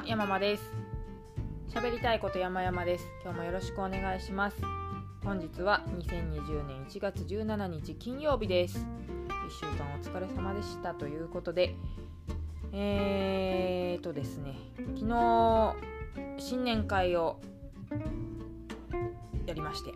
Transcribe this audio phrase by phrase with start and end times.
[0.00, 0.62] は山間です。
[1.68, 3.06] 喋りたいこと山々です。
[3.22, 4.56] 今日もよろしくお願いします。
[5.22, 8.78] 本日は2020年1月17日金曜日です。
[8.78, 11.74] 1週間お疲れ様でしたということで
[12.72, 14.54] えーとですね
[14.96, 15.76] 昨日
[16.38, 17.38] 新年会を
[19.44, 19.92] やりまして、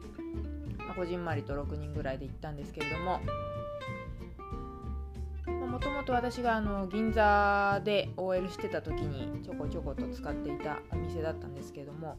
[0.85, 3.21] まあ、こじんまりと6人ぐらいで行ったんですけれども
[5.75, 12.17] もともと私があの銀座で OL してた時にちょこちょこと使っていたお店だったんですけども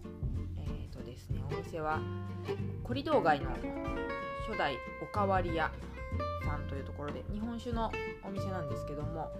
[0.58, 2.02] えっ、ー、とですねお店は
[2.84, 5.72] コリドー街の初代おかわり屋
[6.46, 7.94] さんというところで日本酒の
[8.26, 9.32] お店なんですけども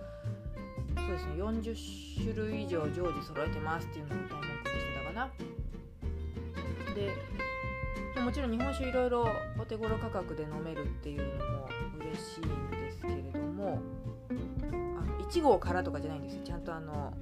[0.96, 5.30] そうですね40種類以上常時揃えてますっていうのを大文句にしてたかな。
[8.16, 9.28] でもちろん日本酒いろいろ
[9.60, 11.70] お手頃価格で飲めるっていうのも
[12.00, 12.85] 嬉しいんで
[15.36, 16.42] 1号からとかじゃないんですよ。
[16.46, 17.14] ちゃんとあの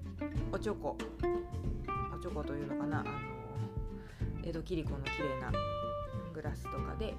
[0.51, 0.95] おちょこ。
[2.15, 2.99] おちょこというのかな。
[2.99, 3.09] あの
[4.43, 5.51] 江戸切子の綺麗な
[6.31, 7.15] グラスとかで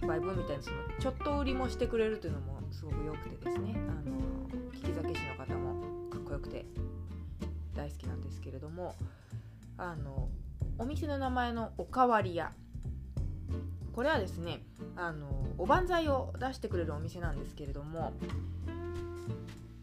[0.00, 3.76] 1杯分みたいなそのちょっと売りもしてくれるというのもすごく良くてですね。
[3.88, 4.18] あの
[4.72, 6.64] 利き酒師の方もかっこよくて
[7.76, 8.96] 大好きなんですけれども
[9.78, 10.28] あの
[10.76, 12.50] お店の名前のおかわり屋。
[13.92, 14.64] これはですね
[14.96, 18.14] あのおばんざいを出してくれるお店なんですけれども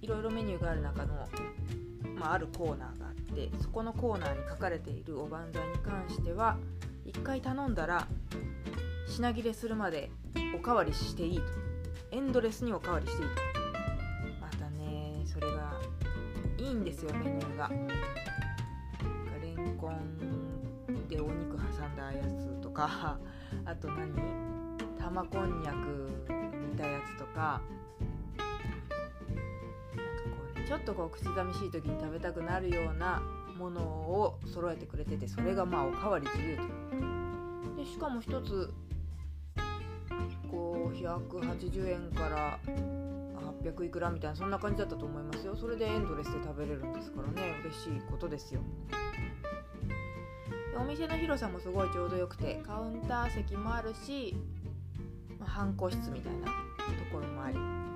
[0.01, 1.27] いろいろメニューがある中の、
[2.17, 6.57] まあ、あるコーナーがあってそこのコーナーに書かれているおばんざいに関しては
[7.05, 8.07] 1回頼んだら
[9.07, 10.11] 品切れするまで
[10.55, 11.43] おかわりしていいと。
[12.11, 13.35] エンドレスにおかわりしていいと。
[14.41, 15.73] またねそれが
[16.57, 17.69] いいんですよメニューが。
[19.41, 23.17] レンコンでお肉挟んだやつとか
[23.65, 24.13] あと何？
[24.99, 25.75] 玉こんにゃく
[26.71, 27.61] 煮たやつとか
[30.69, 33.23] ちょっとこう口寂しい時に食べたくなるような
[33.57, 36.63] ものを揃えてくれててそれがまあおかわり自由と
[37.75, 38.71] でしかも一つ
[40.51, 42.59] こう180円から
[43.63, 45.55] 800いくらみたいなそんな感じだったと思いますよ。
[45.55, 47.55] それでエンドレスで食べれるんですからね。
[47.63, 48.61] 嬉しいことですよ。
[50.71, 54.35] でお店の広さもすごいちょうどよくてカウンター席もあるし、
[55.39, 56.51] まあ、半個室みたいなと
[57.11, 57.88] ころもあり。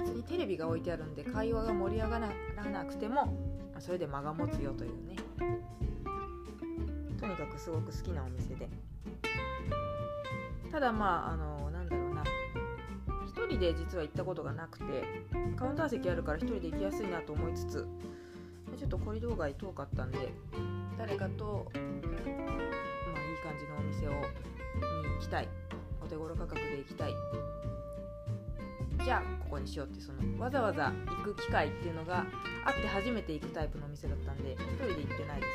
[0.00, 3.34] 個室にテレビが置いてあるんで会話が盛り上がらなくても
[3.78, 5.16] それで間が持つよというね。
[7.18, 8.68] とにかくすごく好きなお店で。
[10.70, 12.22] ただまああのなんだろうな。
[12.22, 14.84] 1人で実は行ったことがなくて
[15.56, 17.86] カウンター席あるから1人で行きやすいなと思いつつ
[18.78, 20.32] ちょっとコリドー街遠かったんで
[20.98, 22.04] 誰かと、まあ、いい
[23.42, 25.48] 感じのお店をに行きたい。
[26.02, 27.12] お手頃価格で行きたい。
[29.10, 32.24] じゃあここにしようってそのわざわざ行く機会っていうのが
[32.64, 35.52] あって初めて行くタイプのお店だったんで1人で行ってないです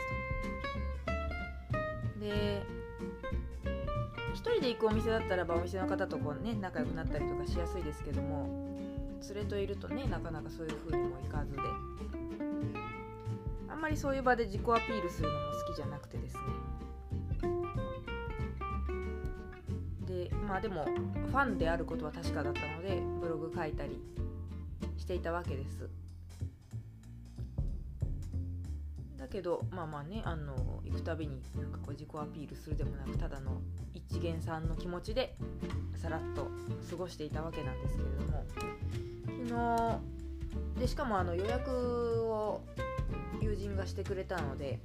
[2.12, 2.20] と。
[2.20, 2.64] で
[4.34, 8.78] 1人で行くお店だったらばお店の方とこうね仲良くなったりとかしやすいですけども
[9.34, 11.62] 連れといるとねなかなかそういう風にもいかずで
[13.70, 16.25] あんまりそういう場で自己アピールするのも好きじゃなくてね
[20.48, 24.00] まあでもファンであることは確かだったのでブログ書いたり
[24.98, 25.90] していたわけです。
[29.18, 33.62] だけどまあまあねあの行くたびになんかこう自己アピールするでもなくただの
[33.94, 35.36] 一元さんの気持ちで
[35.96, 36.48] さらっと
[36.90, 38.46] 過ごしていたわけなんですけれども。
[39.48, 42.64] 昨日でしかもあの予約を
[43.42, 44.80] 友人がしてくれたので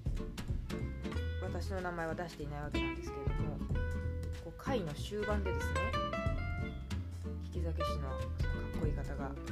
[1.43, 3.30] 私の名前は出していないわけなんですけど
[4.63, 5.75] 回の終盤でですね
[7.55, 9.31] 引き酒師のそのかっこいい方が「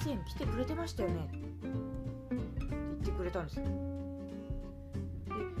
[0.00, 1.38] 以前来てくれてましたよね」って
[2.30, 3.64] 言ってくれたんですよ。
[3.64, 3.70] で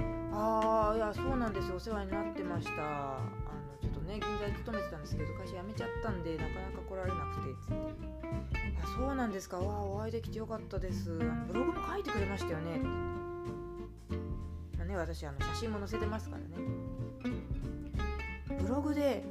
[0.32, 7.54] 「ああいやそうなんですよお世話になってました」あのちょっとね銀座に勤めてたんですけど会社辞めちゃったんでなかなか来られなくて。
[7.54, 7.74] つって
[8.84, 11.10] 「あそうなんですかわあお会いできてよかったです。
[11.10, 12.78] ブログも書いてくれましたよね」
[14.76, 16.73] まあね私あの写真も載せてますからね。
[18.64, 19.22] ブログで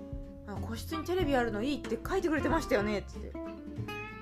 [0.61, 3.33] 個室にテレビあるのいいって書いてくれてましたよねっつって。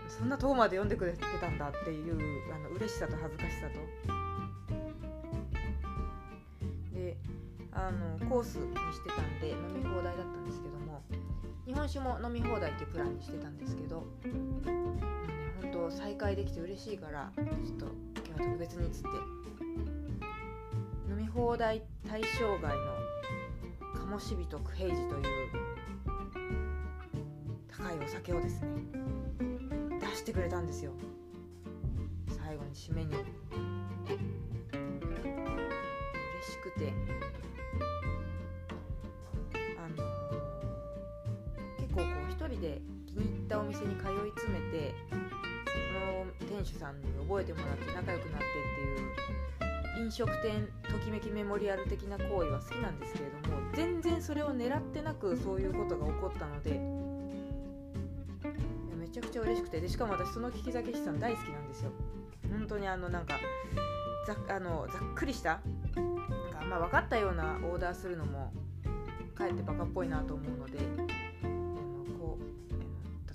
[0.08, 2.16] そんな遠まで読んでくれてたんだっていう
[2.54, 3.80] あの嬉しさと恥ずかしさと。
[6.96, 7.18] で
[7.74, 11.02] あのコースにしてたんで飲み放題だったんですけども
[11.66, 14.32] 日本酒も飲み放題っていうプランにしてたんですけど、ね、
[15.62, 17.46] 本当再会できて嬉しいからちょっ
[17.78, 17.86] と
[18.28, 19.08] 今日は特別にっつって。
[21.10, 23.01] 飲み放題対象外の
[24.12, 25.24] 鴨しびと九平寺という
[27.70, 28.68] 高いお酒をですね
[30.02, 30.92] 出してくれたんですよ。
[32.28, 33.14] 最後に締めに。
[33.14, 33.24] 嬉
[36.44, 36.92] しくて。
[39.80, 39.96] あの
[41.80, 45.16] 結構こう一人で気に入ったお店に通い詰めてそ
[46.46, 49.06] の店主さんに覚えてもらって仲良くなってってい
[49.58, 49.61] う
[50.02, 56.80] 飲食店ときめきメモリアル的な行為は好きなんですけれども全然それを狙ってなくそういうことが起こったので
[59.00, 59.80] めちゃくちゃ嬉しくて。
[59.80, 61.92] でしかも私その聞き酒師さん大好きなんですよ。
[62.50, 63.36] 本当にあのなんか
[64.26, 65.62] ざあのざっくりした
[65.96, 66.06] なん
[66.52, 68.52] かま分かったようなオーダーするのも
[69.36, 70.80] かえってバカっぽいなと思うので
[71.44, 72.38] あのこ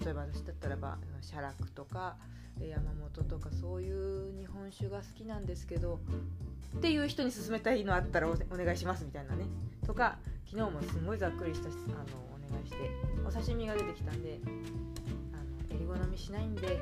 [0.00, 2.16] う例えば私だったらば写楽とか
[2.60, 6.00] 山本とかそういう日本酒が好きなんですけど
[6.76, 9.44] っていう人に勧めたいのあったらお願いしますみたいなね。
[9.86, 11.78] とか昨日もすごいざっくりしたあの
[12.34, 12.78] お願いして
[13.26, 16.80] お刺身が出てきたんであのえり好みしないんで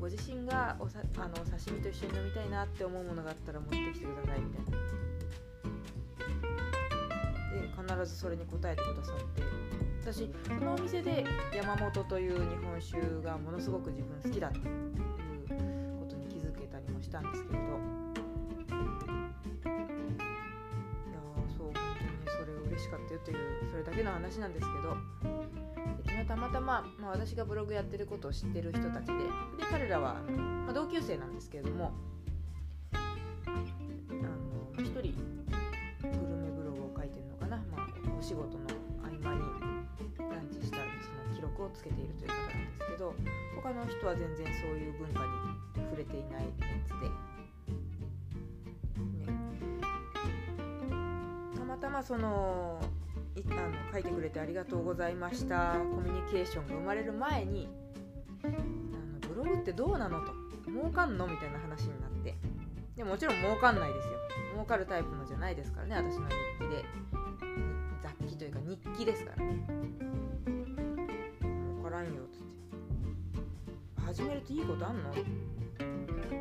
[0.00, 4.80] ご自身がおさあの刺身と一緒に飲みたいなって思うものがあったら持ってきてくださいみたいな。
[7.50, 9.70] で必ずそれに応えてくださって。
[10.02, 11.24] 私そのお店で
[11.54, 14.62] 山本という日本酒がものすごく自分好きだとい
[17.00, 17.64] もしたんですけれど。
[17.64, 17.68] い
[21.12, 21.20] や
[21.56, 23.38] そう本当にそれ嬉しかったよという
[23.70, 24.96] それだけの話なんですけど。
[26.04, 29.24] 昨日たまたま、まあ、私がブログやってることを知ってる人たちでで
[29.70, 30.16] 彼らは、
[30.66, 31.92] まあ、同級生なんですけれども。
[34.76, 37.86] 1人グルメブログを書いてるのかな、まあ、
[38.18, 38.64] お仕事の
[39.02, 39.40] 合間に
[40.18, 40.78] ランチした
[41.34, 43.40] 記録をつけているという方なんですけど。
[43.62, 45.49] 他の人は全然そういう文化に
[45.90, 46.48] 触れていないや
[46.86, 47.12] つで、ね、
[51.56, 52.80] たまたまその
[53.34, 55.74] いあの書いてくれてありがとうございました。
[55.74, 57.68] コミュニケーションが生まれる前に
[58.44, 58.54] あの
[59.28, 60.32] ブログってどうなのと。
[60.66, 62.36] 儲かんのみたいな話になって。
[62.96, 64.12] でもちろん儲かんないですよ。
[64.52, 66.84] 儲かるタイプのじゃないですからね私の日記で。
[68.02, 69.66] 雑記というか日記ですからね。
[71.40, 72.54] 儲からんよ」っつって
[74.06, 75.10] 「始めるといいことあんの?」
[76.30, 76.36] 「こ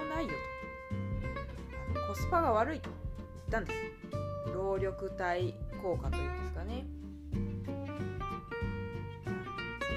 [0.00, 0.34] こないよ」
[1.94, 2.00] と。
[2.00, 2.90] あの「コスパが悪い」と。
[2.90, 2.98] 言
[3.48, 3.78] ったんです。
[4.52, 6.84] 労力対効果というんですかね。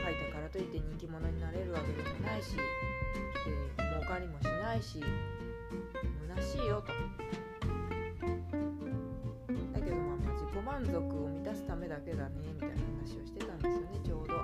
[0.04, 2.62] 書いたからといって人気者になれるわけでもないしで
[3.78, 5.04] 儲かりもしないし
[6.30, 6.88] 虚しいよと。
[9.74, 14.36] だけどまあまあ自己満足を満たすためだけだねみたいな話をしてたんですよねちょうど。
[14.36, 14.38] い。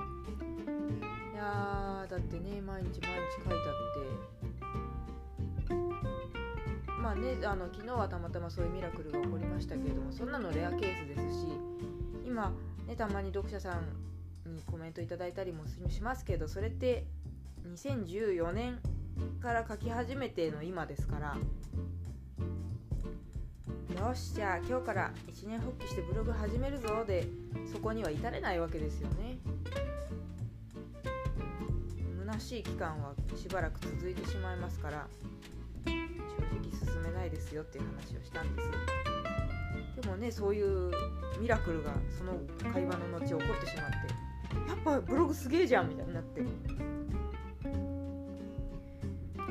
[1.35, 3.57] やだってね毎日毎日書いたっ
[4.41, 4.46] て
[7.07, 11.47] まあねあの昨日はたまたまそういうミラクルが起こりましたけれどもそんなのレアケースですし
[12.25, 12.51] 今
[12.85, 17.05] ねたまに読者さんにコメントいただいたりもしますけどそれって
[17.65, 18.79] 2014年
[19.41, 21.37] から書き始めての今ですから
[23.97, 27.25] よしじゃあ今日から一年発起してブログ始めるぞで
[27.71, 29.37] そこには至れないわけですよね
[32.25, 32.39] 虚。
[32.41, 35.07] しい期間はしばらく続いてしまいますから
[37.27, 38.69] ないですよっていう話をしたんです。
[40.01, 40.91] でもねそういう
[41.41, 42.33] ミラクルがその
[42.71, 43.95] 会話の後起こってしまって
[44.69, 46.41] やっぱブログすげえじゃんみたいになって。
[46.41, 46.47] で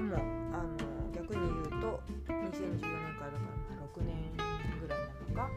[0.02, 0.16] も
[0.52, 0.68] あの
[1.14, 4.32] 逆に言うと2014年からだから6年
[4.80, 5.50] ぐらいなのか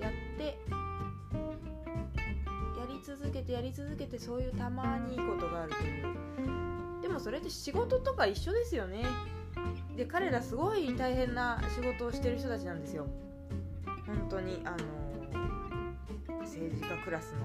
[0.00, 0.50] やってや
[2.88, 7.02] り続けてやり続けてそういうたまにいいことがあるという。
[7.02, 9.04] でもそれって仕事とか一緒ですよね。
[9.96, 13.06] で彼らすごい大変な仕事をしてる人たちなんですよ。
[14.06, 14.76] 本当にあの
[16.40, 17.40] 政治家クラスの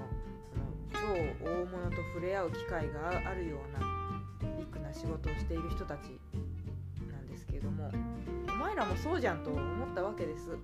[0.50, 6.20] その超大物と触れ合う機会があるようなビッグな仕事をしている人たち
[7.10, 7.90] なんですけれども
[8.48, 10.56] お前らもそうじゃんと思ったわけです。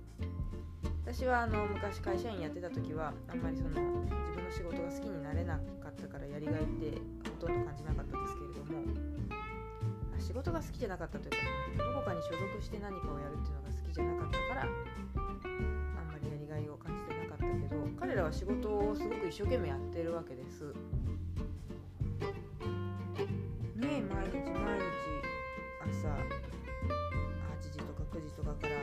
[1.05, 6.97] 私はあの昔会社員やってた時はあんまりその自分の仕事が好きになれなかったからやりがいって
[10.35, 11.37] 事が好きじゃなかったというか
[11.79, 20.75] どこかに所属して何かをやるっていうのが好きじゃなかったからあんまりやりがいを感じてなかったけど彼らは仕事をすごく一生懸命やってるわけです。
[23.79, 24.83] ね毎日毎日
[25.87, 26.19] 朝8
[27.71, 28.75] 時とか9時とかから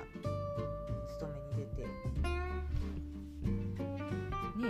[1.12, 1.84] 勤めに出て。
[4.56, 4.68] ね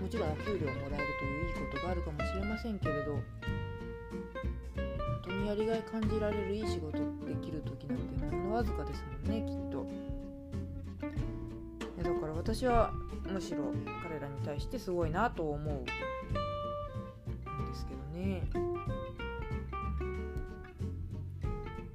[0.00, 3.18] もちろんお給料をもらえるといういいことがあるかもしれませんけれど
[5.44, 9.86] にやりがい感じられるいい仕事できる時なんてほんのわずかですもんねきっと。
[12.02, 12.92] だから私は
[13.30, 13.72] むしろ
[14.02, 15.92] 彼らに対してすごいなと思うんで
[17.74, 18.42] すけどね。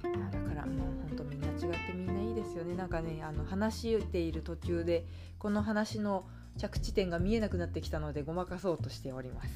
[0.02, 2.74] だからもうほんとみんな違ってみんないいですよね。
[2.76, 5.06] なんかねあの話している途中で
[5.38, 6.24] この話の
[6.56, 9.50] 着地点が見えなくなってきたのでごまかそうとしております。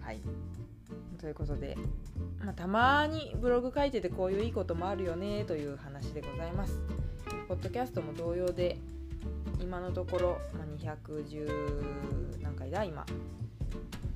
[0.00, 0.20] はい。
[1.22, 1.76] ということで、
[2.44, 6.80] まあ、たまにブログ書いててこういういいこともあるよねという話でございます。
[7.46, 8.76] ポッドキャストも同様で
[9.60, 13.06] 今のところ、まあ、210何回だ今。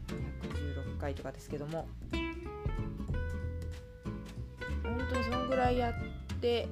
[0.09, 1.87] 216回とかですけども。
[4.83, 5.95] 本当にそのぐらいやっ
[6.41, 6.67] て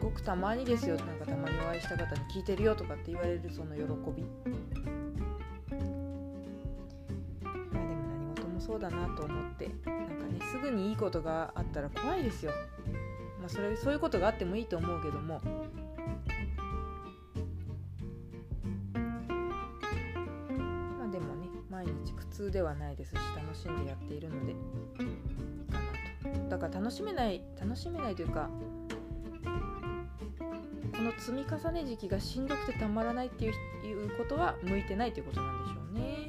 [0.00, 0.94] ごくたまにですよ。
[0.94, 3.82] なんかたまにお会いした方に聞いてるよとかって言われるその喜
[4.14, 4.24] び。
[8.66, 9.70] そうだなと思って。
[9.84, 12.52] なんかねすぐにいいことがあったら怖いですよ。
[13.40, 15.40] まあそれそういうことがあってもいいと思うけども。
[21.06, 24.54] 通でもね毎日苦痛ではないですし楽しんでやっているので。
[25.72, 25.78] か
[26.32, 26.50] なと。
[26.50, 28.50] だから楽しめない楽しめないというか
[30.96, 33.54] この積み重ね時期がしんどくてたまらないっていう
[34.18, 36.25] ことは向いてないということなんでしょうね。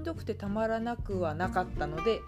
[0.00, 2.22] んどくてたまらなくはなかったので、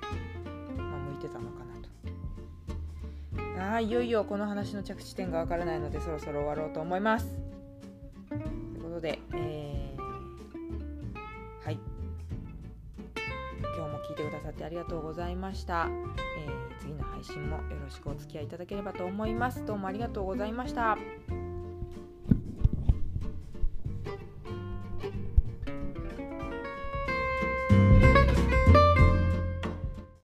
[0.76, 3.74] まあ、向いてたのかなと。
[3.74, 7.26] あいよいよこの話の着地点がわからないのでそろそろ終わろうと思います。
[8.28, 11.78] ということで、えー、はい。
[13.74, 15.88] 今日も聞いてくださってありがとうございました、
[16.38, 19.64] えー、次の配信もよろしくお付き合いいただければと思います。
[19.64, 20.98] どうもありがとうございました。